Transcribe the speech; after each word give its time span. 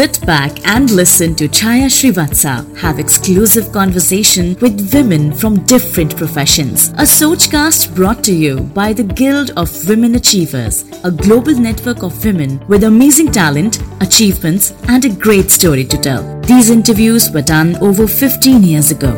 Sit 0.00 0.24
back 0.24 0.66
and 0.66 0.90
listen 0.90 1.34
to 1.34 1.46
Chaya 1.46 1.88
Srivatsa 1.94 2.74
have 2.78 2.98
exclusive 2.98 3.70
conversation 3.70 4.56
with 4.62 4.94
women 4.94 5.30
from 5.30 5.62
different 5.66 6.16
professions. 6.16 6.88
A 6.92 7.04
Sochcast 7.04 7.94
brought 7.94 8.24
to 8.24 8.32
you 8.32 8.60
by 8.60 8.94
the 8.94 9.02
Guild 9.02 9.50
of 9.58 9.68
Women 9.86 10.14
Achievers, 10.14 10.86
a 11.04 11.10
global 11.10 11.52
network 11.52 12.02
of 12.02 12.24
women 12.24 12.66
with 12.66 12.84
amazing 12.84 13.30
talent, 13.30 13.82
achievements, 14.00 14.72
and 14.88 15.04
a 15.04 15.10
great 15.10 15.50
story 15.50 15.84
to 15.84 15.98
tell. 15.98 16.24
These 16.52 16.70
interviews 16.70 17.30
were 17.30 17.42
done 17.42 17.76
over 17.82 18.06
15 18.06 18.62
years 18.62 18.90
ago. 18.90 19.12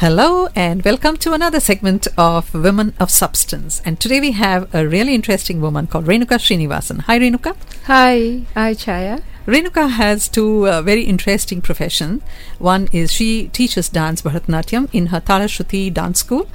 Hello 0.00 0.48
and 0.56 0.82
welcome 0.82 1.18
to 1.18 1.34
another 1.34 1.60
segment 1.60 2.08
of 2.16 2.54
Women 2.54 2.94
of 2.98 3.10
Substance. 3.10 3.82
And 3.84 4.00
today 4.00 4.18
we 4.18 4.32
have 4.32 4.74
a 4.74 4.88
really 4.88 5.14
interesting 5.14 5.60
woman 5.60 5.88
called 5.88 6.06
Renuka 6.06 6.38
Srinivasan. 6.38 7.02
Hi 7.02 7.18
Renuka. 7.18 7.54
Hi, 7.84 8.46
hi 8.54 8.72
Chaya. 8.72 9.22
Renuka 9.46 9.90
has 9.90 10.26
two 10.26 10.66
uh, 10.66 10.80
very 10.80 11.02
interesting 11.02 11.60
professions. 11.60 12.22
One 12.58 12.88
is 12.92 13.12
she 13.12 13.48
teaches 13.48 13.90
dance 13.90 14.22
Bharatanatyam 14.22 14.88
in 14.90 15.08
her 15.08 15.20
Tara 15.20 15.44
Shruti 15.44 15.92
dance 15.92 16.20
school, 16.20 16.48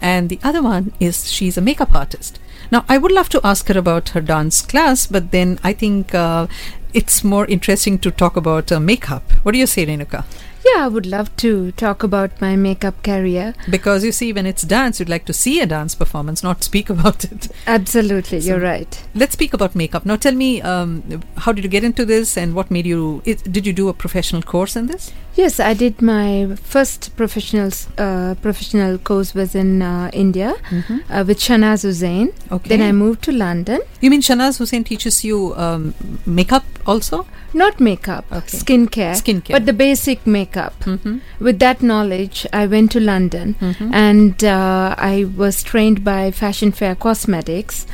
and 0.00 0.30
the 0.30 0.40
other 0.42 0.62
one 0.62 0.94
is 0.98 1.30
she's 1.30 1.58
a 1.58 1.60
makeup 1.60 1.94
artist. 1.94 2.38
Now, 2.72 2.86
I 2.88 2.96
would 2.96 3.12
love 3.12 3.28
to 3.28 3.42
ask 3.44 3.68
her 3.68 3.78
about 3.78 4.08
her 4.10 4.22
dance 4.22 4.62
class, 4.62 5.06
but 5.06 5.32
then 5.32 5.60
I 5.62 5.74
think 5.74 6.14
uh, 6.14 6.46
it's 6.94 7.22
more 7.22 7.44
interesting 7.44 7.98
to 7.98 8.10
talk 8.10 8.36
about 8.36 8.72
uh, 8.72 8.80
makeup. 8.80 9.32
What 9.42 9.52
do 9.52 9.58
you 9.58 9.66
say, 9.66 9.84
Renuka? 9.84 10.24
Yeah, 10.66 10.84
I 10.84 10.88
would 10.88 11.06
love 11.06 11.34
to 11.38 11.72
talk 11.72 12.02
about 12.02 12.40
my 12.40 12.56
makeup 12.56 13.02
career. 13.02 13.54
Because 13.70 14.04
you 14.04 14.12
see, 14.12 14.32
when 14.32 14.46
it's 14.46 14.62
dance, 14.62 14.98
you'd 14.98 15.08
like 15.08 15.24
to 15.26 15.32
see 15.32 15.60
a 15.60 15.66
dance 15.66 15.94
performance, 15.94 16.42
not 16.42 16.64
speak 16.64 16.90
about 16.96 17.24
it. 17.24 17.48
Absolutely, 17.66 18.40
so 18.40 18.48
you're 18.48 18.60
right. 18.60 19.02
Let's 19.14 19.34
speak 19.34 19.54
about 19.54 19.74
makeup. 19.74 20.04
Now, 20.04 20.16
tell 20.16 20.34
me, 20.34 20.62
um, 20.62 21.22
how 21.38 21.52
did 21.52 21.64
you 21.64 21.70
get 21.70 21.84
into 21.84 22.04
this 22.04 22.36
and 22.36 22.54
what 22.54 22.70
made 22.70 22.86
you. 22.86 23.22
It, 23.24 23.52
did 23.52 23.66
you 23.66 23.72
do 23.72 23.88
a 23.88 23.94
professional 23.94 24.42
course 24.42 24.76
in 24.76 24.86
this? 24.86 25.12
Yes, 25.34 25.60
I 25.60 25.74
did 25.74 26.00
my 26.00 26.56
first 26.56 27.14
professional 27.16 27.70
uh, 27.98 28.34
professional 28.40 28.98
course 28.98 29.34
was 29.34 29.54
in 29.54 29.82
uh, 29.82 30.10
India 30.12 30.54
mm-hmm. 30.70 30.98
uh, 31.12 31.24
with 31.24 31.38
Shahnaz 31.38 31.82
Husain. 31.82 32.32
Okay. 32.50 32.68
Then 32.68 32.82
I 32.82 32.92
moved 32.92 33.22
to 33.24 33.32
London. 33.32 33.80
You 34.00 34.10
mean 34.10 34.22
Shahnaz 34.22 34.58
Husain 34.58 34.84
teaches 34.84 35.24
you 35.24 35.54
um, 35.56 35.94
makeup 36.24 36.64
also? 36.86 37.26
Not 37.52 37.80
makeup, 37.80 38.24
okay. 38.30 38.58
skincare. 38.58 39.14
Skincare. 39.14 39.52
But 39.52 39.66
the 39.66 39.72
basic 39.72 40.26
makeup. 40.26 40.78
Mm-hmm. 40.80 41.18
With 41.40 41.58
that 41.60 41.82
knowledge, 41.82 42.46
I 42.52 42.66
went 42.66 42.92
to 42.92 43.00
London 43.00 43.54
mm-hmm. 43.54 43.94
and 43.94 44.44
uh, 44.44 44.94
I 44.98 45.24
was 45.36 45.62
trained 45.62 46.04
by 46.04 46.30
Fashion 46.30 46.72
Fair 46.72 46.94
Cosmetics, 46.94 47.86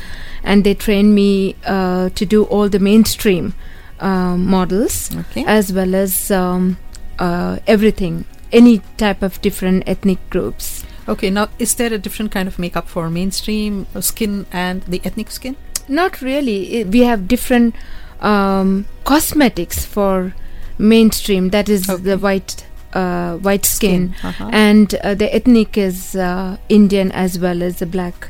and 0.43 0.63
they 0.63 0.73
trained 0.73 1.15
me 1.15 1.55
uh, 1.65 2.09
to 2.09 2.25
do 2.25 2.43
all 2.45 2.69
the 2.69 2.79
mainstream 2.79 3.53
uh, 3.99 4.35
models 4.35 5.15
okay. 5.15 5.45
as 5.47 5.71
well 5.71 5.95
as 5.95 6.29
um, 6.31 6.77
uh, 7.19 7.59
everything, 7.67 8.25
any 8.51 8.81
type 8.97 9.21
of 9.21 9.41
different 9.41 9.83
ethnic 9.87 10.19
groups. 10.29 10.83
Okay, 11.07 11.29
now 11.29 11.49
is 11.59 11.75
there 11.75 11.93
a 11.93 11.97
different 11.97 12.31
kind 12.31 12.47
of 12.47 12.59
makeup 12.59 12.87
for 12.87 13.09
mainstream 13.09 13.87
skin 13.99 14.45
and 14.51 14.83
the 14.83 15.01
ethnic 15.03 15.31
skin? 15.31 15.55
Not 15.87 16.21
really. 16.21 16.83
We 16.85 17.01
have 17.01 17.27
different 17.27 17.75
um, 18.23 18.85
cosmetics 19.03 19.85
for 19.85 20.33
mainstream. 20.77 21.49
That 21.49 21.69
is 21.69 21.89
okay. 21.89 22.01
the 22.01 22.17
white 22.17 22.65
uh, 22.93 23.37
white 23.37 23.65
skin, 23.65 24.13
skin. 24.13 24.29
Uh-huh. 24.29 24.49
and 24.51 24.95
uh, 24.95 25.15
the 25.15 25.33
ethnic 25.33 25.77
is 25.77 26.15
uh, 26.15 26.57
Indian 26.69 27.11
as 27.11 27.39
well 27.39 27.61
as 27.61 27.79
the 27.79 27.85
black 27.85 28.29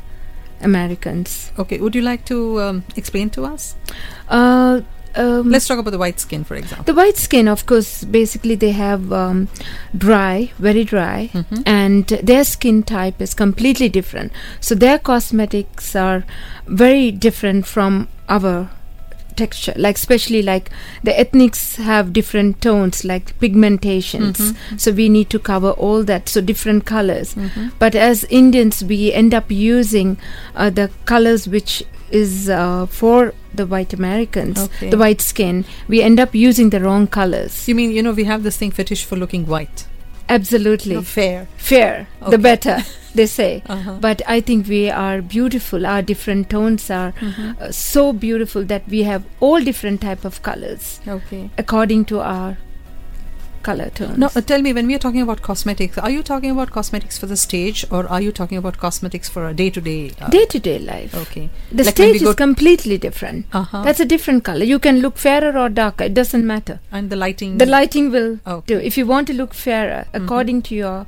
Americans. 0.62 1.52
Okay, 1.60 1.80
would 1.80 1.96
you 1.96 2.02
like 2.02 2.26
to 2.26 2.62
um, 2.62 2.84
explain 2.96 3.30
to 3.32 3.46
us? 3.46 3.76
Uh, 4.30 4.82
um, 5.16 5.50
Let's 5.50 5.68
talk 5.68 5.78
about 5.78 5.92
the 5.92 5.98
white 5.98 6.20
skin, 6.20 6.44
for 6.44 6.56
example. 6.56 6.86
The 6.86 6.94
white 6.94 7.18
skin, 7.18 7.48
of 7.48 7.66
course, 7.66 8.04
basically 8.04 8.56
they 8.56 8.72
have 8.72 9.12
um, 9.14 9.48
dry, 9.96 10.52
very 10.58 10.84
dry, 10.84 11.30
mm-hmm. 11.34 11.62
and 11.66 12.08
their 12.08 12.44
skin 12.44 12.84
type 12.84 13.22
is 13.22 13.34
completely 13.34 13.90
different. 13.90 14.32
So 14.60 14.74
their 14.74 14.98
cosmetics 14.98 15.96
are 15.96 16.24
very 16.66 17.12
different 17.12 17.68
from 17.68 18.08
our 18.28 18.70
texture 19.36 19.74
like 19.76 19.96
especially 19.96 20.42
like 20.42 20.70
the 21.04 21.18
ethnics 21.20 21.76
have 21.76 22.14
different 22.14 22.62
tones 22.62 23.04
like 23.04 23.38
pigmentations 23.40 24.38
mm-hmm. 24.38 24.78
so 24.78 24.92
we 24.92 25.10
need 25.10 25.30
to 25.30 25.40
cover 25.40 25.72
all 25.72 26.04
that 26.04 26.30
so 26.30 26.42
different 26.42 26.86
colors 26.86 27.36
mm-hmm. 27.36 27.70
but 27.80 27.96
as 27.96 28.24
indians 28.26 28.84
we 28.84 29.12
end 29.14 29.34
up 29.34 29.52
using 29.52 30.18
uh, 30.56 30.70
the 30.70 30.90
colors 31.06 31.48
which 31.48 31.84
is 32.12 32.48
uh, 32.48 32.86
for 32.86 33.34
the 33.54 33.66
white 33.66 33.92
Americans, 33.94 34.60
okay. 34.60 34.90
the 34.90 34.98
white 34.98 35.20
skin, 35.20 35.66
we 35.88 36.02
end 36.02 36.20
up 36.20 36.36
using 36.36 36.70
the 36.70 36.80
wrong 36.80 37.08
colors. 37.08 37.68
You 37.68 37.76
mean, 37.76 37.92
you 37.92 38.04
know, 38.04 38.12
we 38.12 38.24
have 38.26 38.44
this 38.44 38.58
thing 38.58 38.70
fetish 38.72 39.04
for 39.04 39.16
looking 39.16 39.48
white? 39.48 39.88
Absolutely. 40.30 40.96
No, 40.96 41.02
fair. 41.02 41.48
Fair. 41.58 42.08
Okay. 42.22 42.32
The 42.32 42.38
better, 42.38 42.78
they 43.16 43.26
say. 43.28 43.64
Uh-huh. 43.74 43.98
But 44.00 44.22
I 44.28 44.40
think 44.42 44.68
we 44.68 44.90
are 44.90 45.22
beautiful. 45.22 45.86
Our 45.86 46.02
different 46.02 46.50
tones 46.50 46.90
are 46.90 47.12
mm-hmm. 47.14 47.52
uh, 47.62 47.72
so 47.72 48.14
beautiful 48.14 48.64
that 48.66 48.88
we 48.88 49.04
have 49.04 49.24
all 49.40 49.60
different 49.62 50.02
type 50.02 50.26
of 50.26 50.42
colors. 50.44 51.00
Okay. 51.08 51.50
According 51.58 52.06
to 52.06 52.20
our 52.20 52.58
color 53.64 53.90
tones. 53.90 54.18
No, 54.18 54.30
uh, 54.36 54.42
tell 54.42 54.62
me, 54.62 54.74
when 54.74 54.88
we 54.88 54.96
are 54.96 55.00
talking 55.00 55.22
about 55.22 55.42
cosmetics, 55.42 55.98
are 55.98 56.10
you 56.12 56.22
talking 56.24 56.52
about 56.52 56.72
cosmetics 56.72 57.18
for 57.18 57.26
the 57.26 57.38
stage 57.38 57.86
or 57.92 58.06
are 58.08 58.22
you 58.22 58.32
talking 58.32 58.58
about 58.58 58.78
cosmetics 58.78 59.30
for 59.30 59.48
a 59.48 59.54
day 59.54 59.70
to 59.70 59.82
day? 59.82 60.10
Day 60.30 60.46
to 60.46 60.60
day 60.60 60.78
life. 60.80 61.16
Okay. 61.16 61.50
The 61.72 61.84
like 61.84 61.96
stage 61.96 62.22
is 62.22 62.36
completely 62.36 62.98
different. 62.98 63.46
Uh-huh. 63.54 63.84
That's 63.84 64.00
a 64.00 64.06
different 64.06 64.44
color. 64.44 64.64
You 64.66 64.80
can 64.80 65.00
look 65.00 65.18
fairer 65.18 65.58
or 65.58 65.70
darker, 65.70 66.06
it 66.06 66.14
doesn't 66.14 66.46
matter. 66.46 66.80
And 66.92 67.10
the 67.10 67.16
lighting? 67.16 67.58
The 67.58 67.66
lighting 67.66 68.12
will 68.12 68.40
okay. 68.46 68.66
do. 68.76 68.80
If 68.80 68.98
you 68.98 69.06
want 69.06 69.28
to 69.28 69.34
look 69.34 69.54
fairer, 69.54 70.06
mm-hmm. 70.14 70.24
according 70.24 70.62
to 70.64 70.76
your 70.76 71.06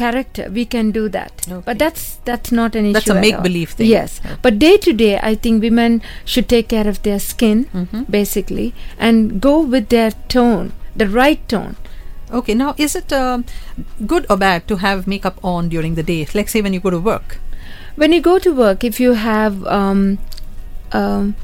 character 0.00 0.48
we 0.50 0.64
can 0.74 0.90
do 0.90 1.08
that 1.16 1.46
okay. 1.46 1.62
but 1.66 1.78
that's 1.78 2.04
that's 2.28 2.50
not 2.58 2.74
an 2.80 2.86
issue 2.86 2.92
that's 2.94 3.10
a 3.10 3.20
make 3.24 3.42
believe 3.42 3.70
thing 3.80 3.86
yes 3.86 4.20
okay. 4.24 4.36
but 4.46 4.58
day 4.58 4.76
to 4.86 4.92
day 5.00 5.18
i 5.30 5.34
think 5.34 5.62
women 5.68 6.00
should 6.24 6.48
take 6.48 6.68
care 6.74 6.88
of 6.92 7.02
their 7.08 7.18
skin 7.18 7.64
mm-hmm. 7.66 8.02
basically 8.18 8.72
and 8.98 9.40
go 9.48 9.54
with 9.74 9.88
their 9.96 10.10
tone 10.36 10.72
the 10.96 11.08
right 11.08 11.46
tone 11.48 11.76
Okay, 12.32 12.54
now 12.54 12.74
is 12.78 12.94
it 12.94 13.12
uh, 13.12 13.42
good 14.06 14.26
or 14.30 14.36
bad 14.36 14.68
to 14.68 14.76
have 14.76 15.06
makeup 15.06 15.38
on 15.42 15.68
during 15.68 15.94
the 15.96 16.02
day? 16.02 16.26
Like, 16.32 16.48
say, 16.48 16.62
when 16.62 16.72
you 16.72 16.80
go 16.80 16.90
to 16.90 17.00
work? 17.00 17.38
When 17.96 18.12
you 18.12 18.20
go 18.20 18.38
to 18.38 18.54
work, 18.54 18.84
if 18.84 19.00
you 19.00 19.14
have 19.14 19.66
um, 19.66 20.18
um, 20.92 21.34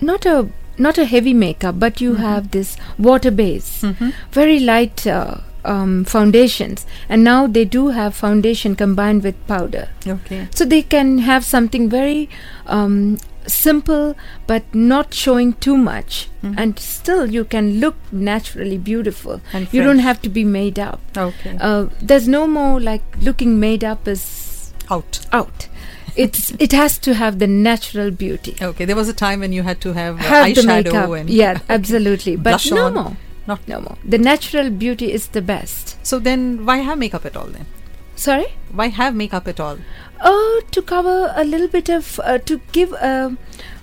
not 0.00 0.24
a 0.24 0.48
not 0.78 0.96
a 0.96 1.04
heavy 1.04 1.34
makeup, 1.34 1.78
but 1.78 2.00
you 2.00 2.12
mm-hmm. 2.12 2.22
have 2.22 2.50
this 2.52 2.76
water 2.98 3.30
base, 3.30 3.82
mm-hmm. 3.82 4.10
very 4.30 4.58
light 4.58 5.06
uh, 5.06 5.38
um, 5.64 6.04
foundations, 6.04 6.86
and 7.08 7.22
now 7.22 7.46
they 7.46 7.64
do 7.64 7.88
have 7.88 8.14
foundation 8.14 8.74
combined 8.74 9.22
with 9.22 9.46
powder. 9.46 9.88
Okay, 10.06 10.48
so 10.54 10.64
they 10.64 10.82
can 10.82 11.18
have 11.18 11.44
something 11.44 11.90
very 11.90 12.30
um, 12.66 13.18
simple 13.48 14.14
but 14.46 14.62
not 14.74 15.12
showing 15.14 15.54
too 15.54 15.76
much. 15.76 16.28
Mm-hmm. 16.42 16.54
and 16.56 16.78
still 16.78 17.32
you 17.32 17.44
can 17.44 17.80
look 17.80 17.96
naturally 18.12 18.78
beautiful. 18.78 19.40
And 19.52 19.72
you 19.72 19.82
don't 19.82 19.98
have 19.98 20.22
to 20.22 20.28
be 20.28 20.44
made 20.44 20.78
up. 20.78 21.00
Okay. 21.16 21.56
Uh, 21.60 21.86
there's 22.00 22.28
no 22.28 22.46
more 22.46 22.80
like 22.80 23.02
looking 23.20 23.58
made 23.58 23.82
up 23.82 24.06
is 24.06 24.72
out. 24.88 25.26
out. 25.32 25.68
It's 26.14 26.52
it 26.60 26.72
has 26.72 26.98
to 27.00 27.14
have 27.14 27.38
the 27.40 27.48
natural 27.48 28.10
beauty. 28.12 28.54
Okay 28.60 28.84
there 28.84 28.96
was 28.96 29.08
a 29.08 29.14
time 29.14 29.40
when 29.40 29.52
you 29.52 29.62
had 29.62 29.80
to 29.80 29.92
have, 29.94 30.20
uh, 30.20 30.22
have 30.22 30.46
eyeshadow 30.46 31.20
and 31.20 31.28
yeah 31.30 31.58
absolutely. 31.68 32.36
But 32.36 32.50
Blush 32.50 32.70
no 32.70 32.84
on. 32.86 32.94
more. 32.94 33.16
Not 33.48 33.66
no 33.66 33.80
more. 33.80 33.96
The 34.04 34.18
natural 34.18 34.70
beauty 34.70 35.12
is 35.12 35.28
the 35.28 35.42
best. 35.42 35.96
So 36.06 36.18
then 36.18 36.64
why 36.66 36.78
have 36.78 36.98
makeup 36.98 37.24
at 37.24 37.36
all 37.36 37.46
then? 37.46 37.66
Sorry? 38.14 38.46
Why 38.72 38.88
have 38.88 39.14
makeup 39.14 39.48
at 39.48 39.60
all 39.60 39.78
Oh, 40.20 40.62
to 40.70 40.82
cover 40.82 41.32
a 41.36 41.44
little 41.44 41.68
bit 41.68 41.88
of 41.88 42.20
uh, 42.24 42.38
to 42.38 42.60
give 42.72 42.92
uh, 42.94 43.30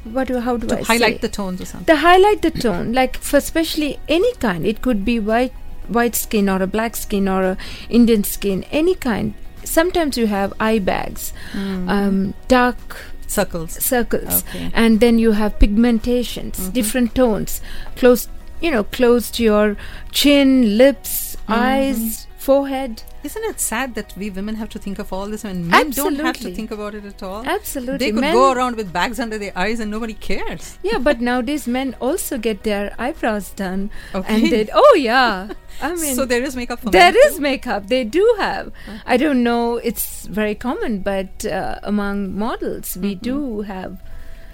what 0.04 0.28
do 0.28 0.40
how 0.40 0.58
do 0.58 0.68
to 0.68 0.80
I 0.80 0.84
highlight 0.84 1.16
say? 1.16 1.18
the 1.20 1.30
tones 1.30 1.62
or 1.62 1.66
something. 1.66 1.86
To 1.94 2.02
highlight 2.02 2.42
the 2.42 2.52
tone, 2.52 2.94
like 2.94 3.18
for 3.18 3.38
especially 3.38 4.00
any 4.08 4.34
kind. 4.36 4.66
It 4.66 4.82
could 4.82 5.04
be 5.06 5.20
white 5.20 5.54
white 5.88 6.16
skin 6.16 6.50
or 6.50 6.62
a 6.62 6.68
black 6.68 6.96
skin 6.96 7.28
or 7.28 7.44
a 7.44 7.58
Indian 7.90 8.24
skin, 8.24 8.64
any 8.72 8.96
kind. 8.96 9.34
Sometimes 9.64 10.18
you 10.18 10.28
have 10.28 10.54
eye 10.60 10.80
bags, 10.80 11.34
mm. 11.52 11.90
um, 11.90 12.34
dark 12.48 12.98
circles, 13.28 13.72
circles, 13.84 14.44
okay. 14.50 14.70
and 14.74 15.00
then 15.00 15.18
you 15.18 15.32
have 15.32 15.58
pigmentations, 15.58 16.52
mm-hmm. 16.52 16.70
different 16.72 17.16
tones, 17.16 17.62
close 17.96 18.28
you 18.62 18.72
know 18.72 18.84
close 18.84 19.32
to 19.32 19.44
your 19.44 19.76
chin, 20.12 20.78
lips, 20.78 21.36
mm-hmm. 21.36 21.54
eyes, 21.54 22.28
forehead 22.46 23.02
isn't 23.24 23.44
it 23.46 23.60
sad 23.60 23.96
that 23.96 24.14
we 24.16 24.30
women 24.30 24.56
have 24.56 24.70
to 24.70 24.78
think 24.78 25.00
of 25.00 25.12
all 25.12 25.26
this 25.26 25.44
and 25.44 25.68
men 25.68 25.88
Absolutely. 25.88 26.18
don't 26.18 26.26
have 26.26 26.38
to 26.38 26.54
think 26.54 26.70
about 26.70 26.94
it 26.94 27.06
at 27.06 27.24
all? 27.24 27.44
Absolutely. 27.44 27.98
They 27.98 28.12
could 28.12 28.22
men 28.22 28.34
go 28.36 28.52
around 28.54 28.76
with 28.76 28.94
bags 28.94 29.20
under 29.20 29.40
their 29.40 29.52
eyes 29.58 29.80
and 29.80 29.90
nobody 29.90 30.14
cares. 30.14 30.78
Yeah, 30.84 31.00
but 31.00 31.22
nowadays 31.22 31.68
men 31.68 31.96
also 32.00 32.38
get 32.38 32.62
their 32.62 32.94
eyebrows 33.00 33.50
done. 33.50 33.90
Okay. 34.14 34.36
And 34.36 34.52
they, 34.52 34.70
oh 34.72 34.96
yeah. 34.96 35.54
I 35.82 35.96
mean, 36.02 36.16
so 36.16 36.26
there 36.26 36.44
is 36.44 36.56
makeup 36.56 36.82
for 36.82 36.92
There 36.92 37.16
is 37.28 37.40
makeup. 37.40 37.88
They 37.88 38.04
do 38.04 38.36
have. 38.38 38.72
I 39.08 39.18
don't 39.18 39.42
know. 39.42 39.78
It's 39.78 40.28
very 40.28 40.54
common, 40.54 41.00
but 41.00 41.46
uh, 41.46 41.80
among 41.82 42.38
models, 42.38 42.96
we 42.96 43.16
mm-hmm. 43.16 43.24
do 43.24 43.62
have 43.62 44.04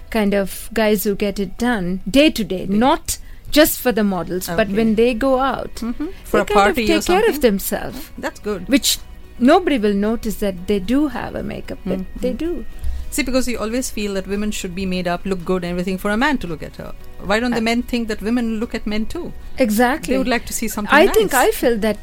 kind 0.08 0.32
of 0.32 0.70
guys 0.72 1.04
who 1.04 1.14
get 1.14 1.38
it 1.38 1.58
done 1.58 2.00
day 2.08 2.30
to 2.30 2.44
day, 2.44 2.64
not 2.66 3.18
just 3.52 3.80
for 3.80 3.92
the 3.92 4.02
models, 4.04 4.46
but 4.60 4.68
when 4.80 4.94
they 4.96 5.14
go 5.14 5.32
out, 5.40 5.78
hmm 5.86 6.06
For 6.24 6.38
they 6.38 6.42
a 6.42 6.44
kind 6.44 6.60
party 6.60 6.82
of 6.82 6.88
take 6.92 7.06
care 7.06 7.28
of 7.30 7.40
themselves, 7.42 8.10
That's 8.18 8.40
good. 8.40 8.68
which 8.68 8.98
nobody 9.38 9.78
will 9.78 9.94
notice 9.94 10.36
that 10.46 10.66
they 10.66 10.78
do 10.92 11.08
have 11.08 11.34
a 11.34 11.42
makeup, 11.42 11.78
but 11.84 11.98
Mhm. 12.00 12.06
they 12.26 12.32
do. 12.32 12.64
See, 13.10 13.22
because 13.22 13.46
you 13.52 13.58
always 13.58 13.90
feel 13.90 14.14
that 14.14 14.26
women 14.26 14.50
should 14.58 14.74
be 14.74 14.86
made 14.86 15.06
up, 15.14 15.26
look 15.26 15.44
good, 15.44 15.64
and 15.64 15.70
everything 15.72 15.98
for 15.98 16.10
a 16.10 16.16
man 16.16 16.38
to 16.38 16.46
look 16.46 16.62
at 16.62 16.76
her. 16.76 16.92
Why 17.24 17.40
don't 17.40 17.52
the 17.52 17.58
Uh, 17.58 17.70
men 17.70 17.82
think 17.82 18.08
that 18.08 18.20
women 18.22 18.60
look 18.60 18.74
at 18.74 18.86
men 18.86 19.06
too? 19.06 19.32
Exactly. 19.58 20.14
They 20.14 20.18
would 20.18 20.28
like 20.28 20.46
to 20.46 20.52
see 20.52 20.68
something. 20.68 20.94
I 20.94 21.06
nice. 21.06 21.14
think 21.14 21.34
I 21.34 21.50
feel 21.50 21.78
that 21.78 21.98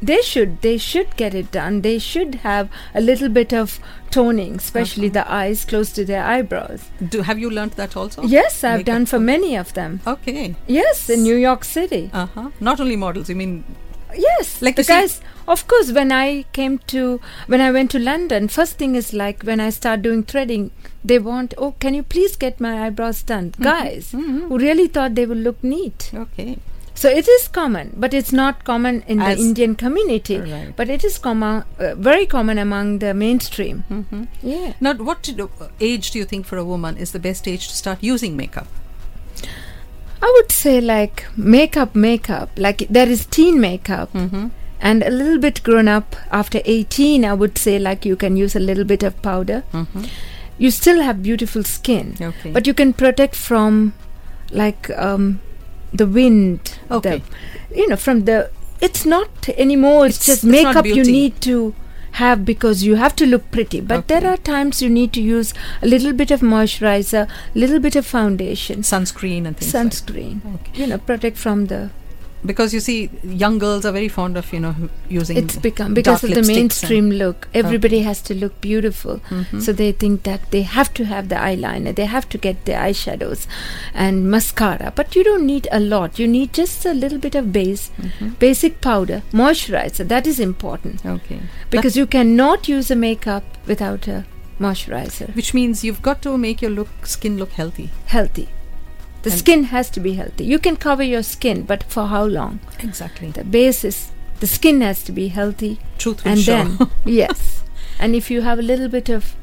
they 0.00 0.20
should 0.22 0.60
they 0.62 0.78
should 0.78 1.16
get 1.16 1.34
it 1.34 1.50
done. 1.50 1.80
They 1.82 1.98
should 1.98 2.36
have 2.36 2.68
a 2.94 3.00
little 3.00 3.28
bit 3.28 3.52
of 3.52 3.80
toning, 4.10 4.56
especially 4.56 5.08
the 5.08 5.30
eyes 5.30 5.64
close 5.64 5.92
to 5.92 6.04
their 6.04 6.24
eyebrows. 6.24 6.88
Do 7.08 7.22
have 7.22 7.38
you 7.38 7.50
learnt 7.50 7.76
that 7.76 7.96
also? 7.96 8.22
yes, 8.22 8.62
I've 8.64 8.84
done 8.84 9.06
for 9.06 9.18
many 9.18 9.56
of 9.56 9.74
them. 9.74 10.00
Okay. 10.06 10.54
Yes, 10.66 11.10
in 11.10 11.22
New 11.22 11.36
York 11.36 11.64
City. 11.64 12.10
Uh 12.12 12.26
huh. 12.26 12.50
Not 12.60 12.80
only 12.80 12.96
models. 12.96 13.28
You 13.28 13.36
mean 13.36 13.64
Yes, 14.16 14.62
Like 14.62 14.76
the 14.76 14.84
guys. 14.84 15.20
Of 15.54 15.66
course, 15.66 15.90
when 15.92 16.10
I 16.12 16.44
came 16.52 16.78
to 16.92 17.20
when 17.46 17.60
I 17.66 17.70
went 17.72 17.90
to 17.92 17.98
London, 17.98 18.48
first 18.48 18.76
thing 18.80 18.94
is 19.00 19.12
like 19.20 19.42
when 19.50 19.60
I 19.66 19.70
start 19.70 20.02
doing 20.02 20.22
threading, 20.22 20.70
they 21.02 21.18
want, 21.18 21.54
oh, 21.56 21.70
can 21.84 21.94
you 21.94 22.02
please 22.14 22.36
get 22.36 22.60
my 22.60 22.72
eyebrows 22.86 23.22
done, 23.30 23.46
guys 23.68 24.10
Mhm. 24.12 24.48
who 24.48 24.58
really 24.64 24.88
thought 24.96 25.14
they 25.20 25.24
would 25.30 25.44
look 25.50 25.62
neat. 25.76 26.10
okay? 26.24 26.58
So 27.02 27.08
it 27.08 27.28
is 27.32 27.46
common, 27.56 27.90
but 28.04 28.12
it's 28.18 28.32
not 28.32 28.62
common 28.68 28.96
in 29.14 29.20
As- 29.22 29.36
the 29.38 29.44
Indian 29.44 29.74
community. 29.82 30.38
Right. 30.38 30.72
But 30.80 30.88
it 30.96 31.04
is 31.08 31.16
common, 31.26 31.62
uh, 31.78 31.94
very 32.08 32.26
common 32.26 32.58
among 32.66 32.98
the 33.06 33.14
mainstream. 33.24 33.84
hmm 33.88 34.24
Yeah. 34.42 34.72
Now, 34.80 34.94
what 35.10 35.22
do 35.22 35.32
you- 35.40 35.50
age 35.92 36.10
do 36.10 36.18
you 36.18 36.26
think 36.34 36.44
for 36.52 36.58
a 36.58 36.64
woman 36.74 36.96
is 37.06 37.12
the 37.12 37.20
best 37.30 37.46
age 37.54 37.68
to 37.68 37.76
start 37.82 37.98
using 38.12 38.36
makeup? 38.36 38.66
I 40.20 40.32
would 40.36 40.50
say 40.60 40.80
like 40.80 41.24
makeup, 41.36 41.94
makeup. 41.94 42.50
Like 42.56 42.86
there 42.90 43.08
is 43.16 43.24
teen 43.26 43.60
makeup 43.60 44.12
Mm-hmm. 44.12 44.46
And 44.80 45.02
a 45.02 45.10
little 45.10 45.38
bit 45.38 45.62
grown 45.62 45.88
up 45.88 46.14
after 46.30 46.60
18. 46.64 47.24
I 47.24 47.34
would 47.34 47.58
say 47.58 47.78
like 47.78 48.04
you 48.04 48.16
can 48.16 48.36
use 48.36 48.54
a 48.56 48.60
little 48.60 48.84
bit 48.84 49.02
of 49.02 49.20
powder. 49.22 49.64
Mm-hmm. 49.72 50.04
You 50.58 50.70
still 50.70 51.02
have 51.02 51.22
beautiful 51.22 51.62
skin, 51.64 52.16
Okay. 52.20 52.50
but 52.52 52.66
you 52.66 52.74
can 52.74 52.92
protect 52.92 53.34
from 53.36 53.94
like 54.50 54.90
um, 54.90 55.40
the 55.92 56.06
wind. 56.06 56.78
Okay. 56.90 57.22
The, 57.70 57.76
you 57.76 57.88
know, 57.88 57.96
from 57.96 58.24
the. 58.24 58.50
It's 58.80 59.04
not 59.04 59.48
anymore. 59.56 60.06
It's, 60.06 60.16
It's- 60.16 60.26
just 60.26 60.44
it's 60.44 60.50
makeup 60.52 60.86
you 60.86 61.04
need 61.04 61.40
to 61.42 61.74
have 62.12 62.44
because 62.44 62.82
you 62.84 62.94
have 62.96 63.14
to 63.16 63.26
look 63.26 63.50
pretty. 63.50 63.80
But 63.80 63.98
Okay. 63.98 64.20
there 64.20 64.30
are 64.32 64.36
times 64.36 64.80
you 64.82 64.88
need 64.88 65.12
to 65.12 65.20
use 65.20 65.52
a 65.82 65.86
little 65.86 66.12
bit 66.12 66.30
of 66.30 66.40
moisturizer, 66.40 67.28
little 67.54 67.78
bit 67.80 67.94
of 67.96 68.06
foundation, 68.06 68.80
sunscreen 68.82 69.46
and 69.46 69.56
things. 69.56 69.74
like 69.74 69.86
sunscreen. 69.86 70.40
Okay. 70.54 70.80
You 70.80 70.86
know, 70.88 70.98
protect 70.98 71.36
from 71.36 71.66
the. 71.66 71.90
Because 72.46 72.72
you 72.72 72.80
see, 72.80 73.10
young 73.24 73.58
girls 73.58 73.84
are 73.84 73.90
very 73.92 74.08
fond 74.08 74.36
of 74.36 74.52
you 74.52 74.60
know 74.60 74.74
using. 75.08 75.36
It's 75.36 75.56
become 75.56 75.92
because 75.94 76.22
of 76.22 76.30
the 76.30 76.42
mainstream 76.42 77.10
look. 77.10 77.48
Everybody 77.52 78.00
has 78.00 78.22
to 78.22 78.34
look 78.34 78.60
beautiful. 78.60 79.20
Mhm. 79.30 79.60
So 79.62 79.72
they 79.72 79.90
think 79.92 80.22
that 80.22 80.50
they 80.52 80.62
have 80.62 80.92
to 80.94 81.04
have 81.04 81.28
the 81.28 81.34
eyeliner, 81.34 81.94
they 81.94 82.04
have 82.06 82.28
to 82.30 82.38
get 82.38 82.64
the 82.64 82.72
eyeshadows 82.72 83.46
and 83.92 84.30
mascara. 84.30 84.92
But 84.94 85.16
you 85.16 85.24
don't 85.24 85.46
need 85.46 85.68
a 85.72 85.80
lot. 85.80 86.18
You 86.18 86.28
need 86.28 86.52
just 86.52 86.86
a 86.86 86.94
little 86.94 87.18
bit 87.18 87.34
of 87.34 87.52
base, 87.52 87.90
Mhm. 88.00 88.38
basic 88.38 88.80
powder, 88.80 89.22
moisturizer. 89.32 90.06
That 90.08 90.26
is 90.26 90.38
important 90.38 91.04
Okay. 91.04 91.40
because 91.70 91.96
you 91.96 92.06
cannot 92.06 92.68
use 92.68 92.90
a 92.90 92.96
makeup 92.96 93.44
without 93.66 94.06
a 94.06 94.24
moisturizer. 94.60 95.34
Which 95.34 95.52
means 95.54 95.82
you've 95.84 96.02
got 96.02 96.22
to 96.22 96.36
make 96.38 96.62
your 96.62 96.70
look 96.70 97.06
skin 97.06 97.36
look 97.38 97.52
healthy. 97.52 97.90
Healthy. 98.06 98.48
The 99.22 99.30
And- 99.30 99.38
skin 99.38 99.64
has 99.64 99.90
to 99.90 100.00
be 100.00 100.14
healthy. 100.14 100.44
You 100.44 100.58
can 100.58 100.76
cover 100.76 101.02
your 101.02 101.22
skin, 101.22 101.62
but 101.62 101.82
for 101.84 102.06
how 102.06 102.24
long? 102.24 102.60
Exactly. 102.80 103.30
The 103.30 103.44
base 103.44 103.84
is 103.84 104.10
the 104.40 104.46
skin 104.46 104.80
has 104.82 105.02
to 105.02 105.12
be 105.12 105.28
healthy 105.28 105.78
Truth 105.98 106.24
will 106.24 106.32
and 106.32 106.40
show. 106.40 106.52
then 106.52 106.90
yes 107.04 107.62
and 107.98 108.14
if 108.14 108.30
you 108.30 108.42
have 108.42 108.60
a 108.60 108.62
little 108.62 108.86
bit 108.88 109.08
of 109.08 109.34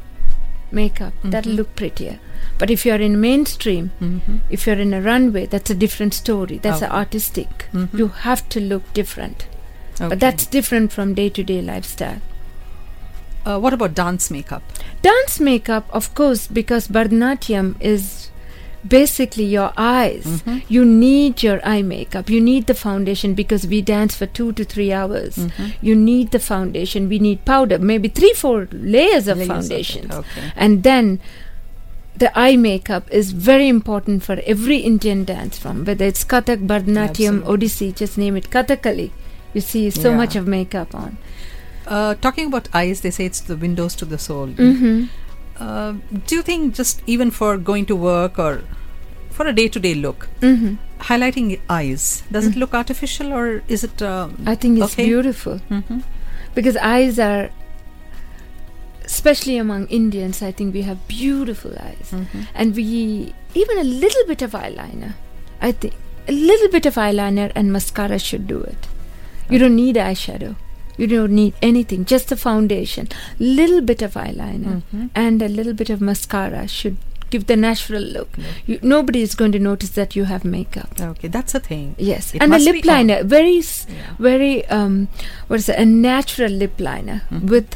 makeup 0.71 1.11
that'll 1.23 1.51
Mhm. 1.51 1.57
look 1.57 1.75
prettier 1.75 2.19
but 2.57 2.71
if 2.75 2.85
you're 2.85 3.01
in 3.07 3.19
mainstream 3.19 3.89
Mhm. 4.01 4.39
if 4.49 4.65
you're 4.65 4.79
in 4.85 4.93
a 4.93 5.01
runway 5.01 5.45
that's 5.47 5.69
a 5.69 5.75
different 5.75 6.13
story 6.13 6.59
that's 6.67 6.81
Okay. 6.81 6.91
artistic 7.01 7.65
Mhm. 7.73 7.89
you 8.03 8.07
have 8.27 8.47
to 8.55 8.61
look 8.61 8.87
different 8.93 9.45
Okay. 9.99 10.07
but 10.07 10.19
that's 10.21 10.45
different 10.45 10.93
from 10.93 11.13
day 11.13 11.27
to 11.39 11.43
day 11.43 11.61
lifestyle 11.61 12.21
Uh, 13.45 13.59
what 13.59 13.73
about 13.73 13.93
dance 13.93 14.31
makeup? 14.31 14.63
dance 15.01 15.39
makeup 15.41 15.89
of 15.91 16.13
course 16.15 16.47
because 16.47 16.87
bharatanatyam 16.87 17.75
is 17.79 18.29
basically 18.89 19.45
your 19.51 19.71
eyes 19.77 20.25
Mhm. 20.31 20.61
you 20.75 20.83
need 20.85 21.41
your 21.43 21.59
eye 21.73 21.81
makeup 21.81 22.29
you 22.29 22.39
need 22.47 22.65
the 22.71 22.73
foundation 22.81 23.33
because 23.39 23.65
we 23.71 23.81
dance 23.81 24.15
for 24.19 24.27
2 24.39 24.51
to 24.59 24.63
3 24.73 24.91
hours 24.93 25.37
Mhm. 25.37 25.71
you 25.81 25.95
need 25.95 26.29
the 26.35 26.39
foundation 26.39 27.07
we 27.13 27.19
need 27.27 27.39
powder 27.45 27.79
maybe 27.79 28.07
3 28.19 28.33
4 28.41 28.67
layers 28.95 29.27
of 29.27 29.37
Layers 29.37 29.49
of 29.49 29.55
foundation 29.55 30.11
Okay. 30.19 30.45
and 30.55 30.83
then 30.83 31.19
the 32.23 32.29
eye 32.45 32.55
makeup 32.57 33.09
is 33.21 33.31
very 33.51 33.67
important 33.67 34.23
for 34.23 34.37
every 34.55 34.77
indian 34.91 35.25
dance 35.31 35.57
form 35.63 35.83
whether 35.89 36.05
it's 36.13 36.23
kathak 36.33 36.59
bharatanatyam 36.73 37.41
odissi 37.55 37.87
just 38.03 38.17
name 38.25 38.37
it 38.43 38.49
kathakali 38.57 39.09
you 39.55 39.61
see 39.71 39.85
so 39.89 40.09
Yeah. 40.09 40.17
much 40.23 40.35
of 40.43 40.47
makeup 40.59 40.93
on 41.05 41.17
Uh, 41.95 42.13
talking 42.21 42.47
about 42.51 42.67
eyes, 42.77 43.01
they 43.01 43.09
say 43.15 43.25
it's 43.29 43.41
the 43.49 43.55
windows 43.63 43.95
to 43.97 44.05
the 44.13 44.17
soul. 44.21 44.47
mm-hmm. 44.67 44.95
Uh, 45.57 45.93
do 46.27 46.35
you 46.35 46.41
think 46.41 46.75
just 46.75 47.01
even 47.07 47.31
for 47.31 47.57
going 47.57 47.85
to 47.85 47.95
work 47.95 48.37
or 48.37 48.61
for 49.31 49.45
a 49.47 49.53
day-to-day 49.53 49.95
look, 49.95 50.27
Mm-hmm. 50.41 50.73
highlighting 50.99 51.59
eyes, 51.69 52.23
does 52.31 52.47
it 52.47 52.53
Mm. 52.55 52.59
look 52.59 52.73
artificial 52.73 53.33
or 53.33 53.61
is 53.67 53.83
it? 53.83 54.01
Um, 54.01 54.35
i 54.47 54.55
think 54.55 54.79
it's 54.79 54.93
Okay. 54.93 55.05
beautiful 55.05 55.59
mhm. 55.69 56.01
because 56.55 56.77
eyes 56.77 57.19
are 57.19 57.49
especially 59.05 59.57
among 59.63 59.85
indians 59.87 60.41
i 60.41 60.51
think 60.51 60.73
we 60.73 60.81
have 60.89 60.97
beautiful 61.07 61.73
eyes 61.87 62.11
Mhm. 62.11 62.45
and 62.55 62.75
we 62.75 63.33
even 63.53 63.77
a 63.77 63.83
little 64.03 64.25
bit 64.31 64.41
of 64.47 64.55
eyeliner 64.61 65.11
i 65.61 65.71
think 65.71 65.93
a 66.27 66.31
little 66.51 66.69
bit 66.75 66.85
of 66.91 66.95
eyeliner 66.95 67.51
and 67.55 67.71
mascara 67.71 68.17
should 68.27 68.47
do 68.47 68.61
it 68.71 68.87
you 69.49 69.59
don't 69.63 69.75
need 69.75 69.95
eyeshadow 70.07 70.55
you 70.97 71.07
don't 71.07 71.31
need 71.41 71.53
anything 71.61 72.05
just 72.13 72.29
the 72.29 72.35
foundation 72.45 73.07
little 73.39 73.81
bit 73.91 74.01
of 74.01 74.13
eyeliner 74.13 74.77
Mhm. 74.93 75.09
and 75.25 75.41
a 75.41 75.49
little 75.57 75.73
bit 75.83 75.89
of 75.89 76.01
mascara 76.09 76.67
should 76.67 76.97
give 77.31 77.45
the 77.51 77.55
natural 77.61 78.01
look 78.17 78.29
Yeah. 78.37 78.43
you, 78.71 78.79
nobody 78.81 79.21
is 79.27 79.33
going 79.35 79.51
to 79.57 79.59
notice 79.59 79.89
that 79.99 80.15
you 80.15 80.25
have 80.33 80.45
makeup 80.57 80.89
Okay, 81.11 81.27
that's 81.37 81.55
a 81.55 81.59
thing. 81.69 81.95
yes 81.97 82.33
It 82.33 82.41
and 82.41 82.53
a 82.53 82.59
lip 82.65 82.75
be 82.81 82.89
on. 82.89 82.95
liner 82.95 83.23
very 83.23 83.57
s- 83.57 83.85
Yeah. 83.89 84.11
very 84.19 84.53
um 84.81 84.99
what 85.47 85.59
is 85.63 85.69
it 85.69 85.77
a 85.85 85.85
natural 85.85 86.51
lip 86.65 86.79
liner 86.89 87.17
Mhm. 87.31 87.49
with 87.55 87.75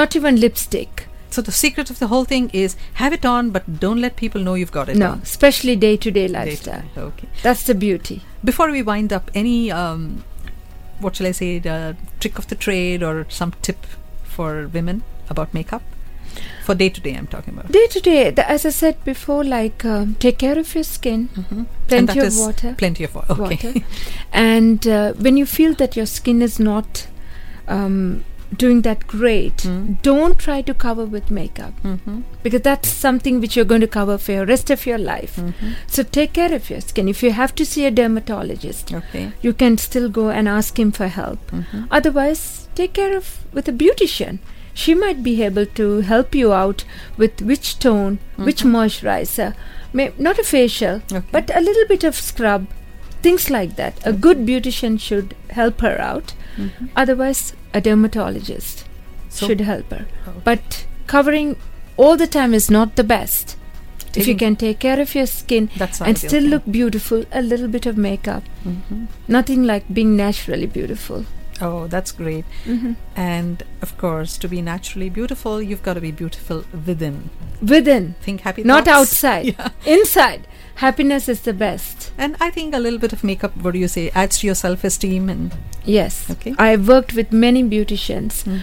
not 0.00 0.16
even 0.22 0.36
lipstick 0.46 1.06
So 1.34 1.42
the 1.46 1.52
secret 1.56 1.90
of 1.92 1.98
the 2.00 2.06
whole 2.10 2.24
thing 2.30 2.46
is 2.60 2.72
have 3.00 3.12
it 3.16 3.24
on, 3.32 3.50
but 3.56 3.66
don't 3.82 4.00
let 4.04 4.14
people 4.20 4.40
know 4.46 4.54
you've 4.60 4.72
got 4.76 4.88
it 4.92 4.96
no 5.02 5.10
on. 5.10 5.20
especially 5.26 5.74
day 5.84 5.96
to 6.04 6.10
day 6.16 6.24
lifestyle 6.36 6.80
day. 6.94 7.02
Okay. 7.08 7.28
that's 7.44 7.62
the 7.68 7.76
beauty 7.84 8.16
Before 8.48 8.66
we 8.76 8.82
wind 8.88 9.12
up, 9.18 9.30
any 9.42 9.70
um, 9.82 10.02
what 11.00 11.16
shall 11.16 11.26
I 11.26 11.32
say, 11.32 11.58
the 11.58 11.96
trick 12.20 12.38
of 12.38 12.46
the 12.48 12.54
trade 12.54 13.02
or 13.02 13.26
some 13.28 13.52
tip 13.62 13.86
for 14.24 14.68
women 14.68 15.02
about 15.28 15.52
makeup 15.54 15.82
for 16.64 16.74
day 16.74 16.88
to 16.88 17.00
day? 17.00 17.14
I'm 17.14 17.26
talking 17.26 17.54
about. 17.54 17.72
day 17.72 17.86
to 17.88 18.00
day 18.00 18.32
as 18.46 18.64
i 18.64 18.70
said 18.70 18.96
before 19.04 19.42
like 19.44 19.84
um, 19.84 20.14
take 20.20 20.38
care 20.38 20.58
of 20.58 20.74
your 20.74 20.84
skin 20.84 21.28
Mhm. 21.34 21.66
Plenty 21.88 22.20
of 22.20 22.36
water 22.38 22.74
Plenty 22.78 23.04
of 23.04 23.14
water. 23.14 23.32
Okay. 23.32 23.72
water 23.72 23.80
and 24.32 24.86
uh, 24.86 25.12
when 25.14 25.36
you 25.36 25.46
feel 25.46 25.74
that 25.74 25.96
your 25.96 26.06
skin 26.06 26.40
is 26.42 26.58
not 26.60 27.06
um, 27.68 28.24
doing 28.56 28.82
that 28.82 29.06
great 29.06 29.56
Mm. 29.58 30.02
don't 30.02 30.38
try 30.38 30.60
to 30.62 30.74
cover 30.74 31.04
with 31.04 31.30
makeup 31.30 31.72
Mhm. 31.84 32.22
because 32.42 32.62
that's 32.62 32.88
something 32.88 33.40
which 33.40 33.56
you're 33.56 33.64
going 33.72 33.80
to 33.80 33.86
cover 33.86 34.18
for 34.18 34.32
your 34.32 34.44
rest 34.46 34.70
of 34.70 34.86
your 34.86 34.98
life 34.98 35.36
Mhm. 35.36 35.74
so 35.86 36.02
take 36.02 36.32
care 36.32 36.52
of 36.54 36.68
your 36.70 36.80
skin 36.80 37.08
if 37.08 37.22
you 37.22 37.30
have 37.32 37.54
to 37.54 37.64
see 37.64 37.84
a 37.86 37.90
dermatologist 37.90 38.92
Okay. 38.92 39.30
you 39.40 39.52
can 39.52 39.78
still 39.78 40.08
go 40.08 40.30
and 40.30 40.48
ask 40.48 40.78
him 40.78 40.90
for 40.90 41.06
help 41.08 41.52
Mhm. 41.52 41.86
otherwise 41.90 42.42
take 42.74 42.92
care 42.92 43.16
of 43.16 43.30
with 43.52 43.68
a 43.68 43.72
beautician 43.72 44.40
she 44.74 44.94
might 44.94 45.22
be 45.22 45.42
able 45.44 45.66
to 45.66 46.00
help 46.00 46.34
you 46.34 46.52
out 46.52 46.84
with 47.16 47.40
which 47.42 47.78
tone 47.78 48.18
which 48.36 48.62
Mhm. 48.64 48.70
moisturizer 48.76 49.54
may, 49.92 50.10
not 50.18 50.38
a 50.38 50.44
facial 50.44 51.00
Okay. 51.12 51.22
but 51.32 51.50
a 51.54 51.60
little 51.60 51.86
bit 51.88 52.04
of 52.04 52.14
scrub 52.16 52.66
things 53.22 53.48
like 53.50 53.76
that 53.80 53.94
a 54.10 54.12
good 54.26 54.44
beautician 54.50 54.98
should 55.06 55.34
help 55.60 55.80
her 55.86 55.96
out 56.10 56.34
Mhm. 56.56 56.88
otherwise 57.04 57.42
a 57.74 57.80
dermatologist 57.88 58.84
So- 59.28 59.46
should 59.46 59.60
help 59.70 59.90
her 59.96 60.04
Okay. 60.28 60.40
but 60.50 60.78
covering 61.14 61.56
all 61.96 62.16
the 62.22 62.26
time 62.38 62.54
is 62.60 62.70
not 62.76 62.94
the 63.00 63.04
best 63.16 63.56
if 64.20 64.26
you 64.28 64.34
can 64.42 64.56
take 64.60 64.78
care 64.84 65.00
of 65.00 65.14
your 65.14 65.26
skin 65.32 65.68
and 65.80 66.18
still 66.18 66.30
thing. 66.42 66.48
look 66.54 66.64
beautiful 66.78 67.24
a 67.40 67.42
little 67.50 67.68
bit 67.76 67.86
of 67.90 67.96
makeup 68.06 68.48
Mhm. 68.70 69.04
nothing 69.36 69.62
like 69.72 69.92
being 69.98 70.16
naturally 70.16 70.66
beautiful 70.78 71.24
Oh, 71.60 71.86
that's 71.86 72.12
great. 72.12 72.44
mm-hmm. 72.64 72.92
And 73.16 73.62
of 73.82 73.96
course, 73.98 74.38
to 74.38 74.48
be 74.48 74.62
naturally 74.62 75.10
beautiful, 75.10 75.60
you've 75.60 75.82
got 75.82 75.94
to 75.94 76.00
be 76.00 76.10
beautiful 76.10 76.64
within. 76.86 77.30
within, 77.62 78.14
Think 78.22 78.40
happy 78.42 78.62
not 78.62 78.84
thoughts. 78.86 79.12
outside. 79.24 79.46
Yeah. 79.58 79.68
Inside, 79.86 80.46
happiness 80.76 81.28
is 81.28 81.42
the 81.42 81.52
best. 81.52 82.12
And 82.16 82.36
I 82.40 82.50
think 82.50 82.74
a 82.74 82.78
little 82.78 82.98
bit 82.98 83.12
of 83.12 83.22
makeup, 83.24 83.56
what 83.56 83.72
do 83.72 83.78
you 83.78 83.88
say, 83.88 84.10
adds 84.14 84.38
to 84.38 84.46
your 84.46 84.54
self 84.54 84.84
esteem 84.84 85.28
and 85.28 85.52
Yes. 85.84 86.30
Okay. 86.30 86.54
I've 86.58 86.86
worked 86.88 87.14
with 87.14 87.32
many 87.32 87.62
beauticians, 87.64 88.44
Mm. 88.44 88.62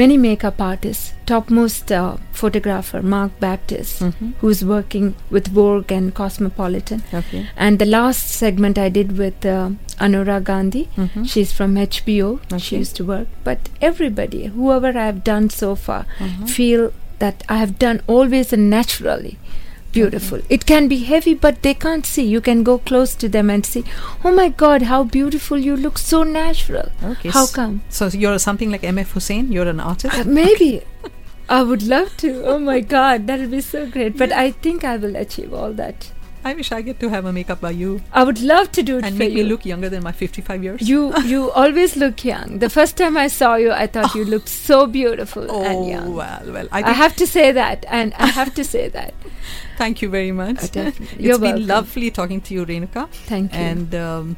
Many 0.00 0.16
makeup 0.22 0.60
artists, 0.66 1.12
topmost 1.30 1.90
uh, 1.92 2.16
photographer 2.40 3.00
Mark 3.14 3.32
Baptist, 3.44 4.00
Mhm. 4.06 4.32
who's 4.40 4.62
working 4.70 5.06
with 5.36 5.48
Vogue 5.58 5.92
and 5.98 6.12
Cosmopolitan. 6.20 7.02
Okay. 7.20 7.42
And 7.56 7.78
the 7.84 7.88
last 7.96 8.30
segment 8.42 8.78
I 8.86 8.88
did 8.98 9.16
with 9.22 9.46
uh, 9.46 9.70
Anura 10.06 10.38
Gandhi. 10.50 10.84
Mhm. 10.96 11.28
She's 11.34 11.52
from 11.60 11.76
HBO. 11.86 12.30
She 12.66 12.76
used 12.82 12.96
to 13.00 13.04
work. 13.14 13.28
But 13.50 13.70
everybody, 13.90 14.42
whoever 14.58 14.92
I've 15.06 15.22
done 15.32 15.48
so 15.62 15.74
far, 15.86 16.02
Mhm. 16.18 16.48
feel 16.58 16.90
that 17.24 17.44
I 17.48 17.58
have 17.64 17.74
done 17.86 18.00
always 18.16 18.52
and 18.58 18.68
naturally 18.78 19.36
beautiful. 19.94 20.40
It 20.48 20.66
can 20.66 20.88
be 20.88 20.98
heavy, 21.04 21.34
but 21.34 21.62
they 21.62 21.74
can't 21.74 22.04
see. 22.04 22.24
You 22.24 22.40
can 22.40 22.62
go 22.62 22.78
close 22.78 23.14
to 23.16 23.28
them 23.28 23.50
and 23.50 23.64
see, 23.64 23.84
oh 24.24 24.32
my 24.32 24.48
God, 24.48 24.82
how 24.82 25.04
beautiful 25.04 25.58
you 25.58 25.76
look, 25.76 25.98
so 25.98 26.22
natural. 26.22 26.90
Okay. 27.02 27.30
How 27.30 27.46
come? 27.46 27.82
So 27.88 28.08
you're 28.08 28.38
something 28.38 28.70
like 28.70 28.82
MF 28.82 29.12
Husain? 29.12 29.52
You're 29.52 29.68
an 29.68 29.80
artist? 29.80 30.18
Uh, 30.18 30.24
maybe. 30.24 30.82
I 31.48 31.62
would 31.62 31.82
love 31.82 32.16
to. 32.18 32.44
Oh 32.44 32.58
my 32.58 32.80
God, 32.80 33.26
that 33.26 33.40
would 33.40 33.50
be 33.50 33.60
so 33.60 33.86
great. 33.86 34.16
But 34.16 34.32
I 34.32 34.50
think 34.50 34.84
I 34.84 34.96
will 34.96 35.16
achieve 35.16 35.52
all 35.52 35.72
that. 35.74 36.10
I 36.44 36.52
wish 36.54 36.70
I 36.72 36.82
get 36.82 37.00
to 37.00 37.08
have 37.08 37.24
a 37.24 37.32
makeup 37.32 37.60
by 37.60 37.70
you 37.70 38.02
I 38.12 38.22
would 38.22 38.40
love 38.40 38.70
to 38.72 38.82
do 38.82 38.98
it 38.98 39.04
and 39.04 39.18
make 39.18 39.30
you. 39.32 39.44
me 39.44 39.44
look 39.50 39.64
younger 39.64 39.88
than 39.88 40.02
my 40.02 40.12
55 40.12 40.62
years. 40.62 40.88
you 40.88 41.16
you 41.24 41.50
always 41.62 41.96
look 41.96 42.24
young. 42.24 42.58
The 42.58 42.68
first 42.68 42.96
time 42.98 43.16
I 43.16 43.28
saw 43.28 43.54
you, 43.56 43.72
I 43.72 43.86
thought 43.86 44.14
you 44.14 44.24
looked 44.24 44.48
so 44.50 44.86
beautiful 44.86 45.46
oh, 45.50 45.62
and 45.64 45.88
young. 45.88 46.14
well, 46.14 46.42
well. 46.56 46.68
I, 46.70 46.82
I, 46.82 46.92
have 46.92 47.16
to 47.16 47.26
say 47.26 47.50
that, 47.52 47.86
and 47.88 48.12
I 48.14 48.26
have 48.26 48.54
to 48.54 48.64
say 48.74 48.88
that. 48.88 49.14
thank 49.78 50.02
you 50.02 50.08
very 50.10 50.32
much. 50.32 50.62
Uh, 50.64 50.66
definitely. 50.66 51.16
It's 51.16 51.24
You're 51.28 51.38
been 51.38 51.54
welcome. 51.54 51.66
lovely 51.76 52.10
talking 52.10 52.40
to 52.42 52.54
you, 52.54 52.66
Renuka. 52.66 53.08
Thank 53.32 53.52
you. 53.54 53.58
And 53.58 53.94
um, 53.94 54.36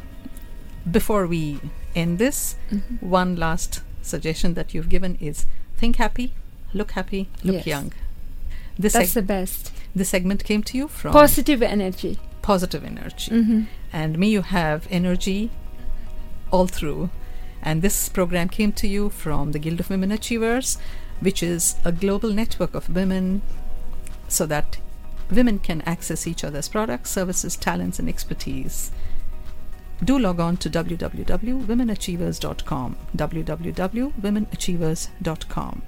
before 0.98 1.26
we 1.26 1.58
end 1.94 2.18
this, 2.18 2.56
Mhm. 2.70 3.02
one 3.02 3.34
last 3.36 3.80
suggestion 4.02 4.54
that 4.54 4.74
you've 4.74 4.88
given 4.88 5.16
is 5.20 5.46
think 5.76 5.96
happy, 5.96 6.32
look 6.72 6.92
happy, 6.92 7.28
look 7.42 7.56
Yes. 7.56 7.66
young. 7.66 7.92
This, 8.78 8.92
That's 8.92 9.14
the 9.14 9.22
best. 9.22 9.72
This 9.96 10.10
segment 10.10 10.44
came 10.44 10.62
to 10.62 10.76
you 10.76 10.88
from 10.88 11.12
Positive 11.12 11.62
energy. 11.62 12.18
Positive 12.42 12.84
Energy. 12.84 13.30
hmm 13.30 13.62
And 13.92 14.18
me, 14.18 14.28
you 14.28 14.42
have 14.42 14.86
energy 14.90 15.50
all 16.52 16.66
through. 16.68 17.10
And 17.62 17.82
this 17.82 18.08
program 18.08 18.48
came 18.48 18.70
to 18.72 18.86
you 18.86 19.10
from 19.10 19.50
the 19.52 19.58
Guild 19.58 19.80
of 19.80 19.90
Women 19.90 20.12
Achievers, 20.12 20.78
which 21.20 21.42
is 21.42 21.74
a 21.84 21.90
global 21.90 22.30
network 22.30 22.74
of 22.74 22.94
women 22.94 23.42
so 24.28 24.46
that 24.46 24.78
women 25.30 25.58
can 25.58 25.80
access 25.82 26.26
each 26.26 26.42
other's 26.44 26.68
products, 26.68 27.10
services, 27.10 27.56
talents, 27.56 27.98
and 27.98 28.08
expertise. 28.08 28.92
Do 30.04 30.18
log 30.18 30.40
on 30.40 30.58
to 30.58 30.68
www.womenachievers.com. 30.68 32.96
www.womenachievers.com. 33.16 35.82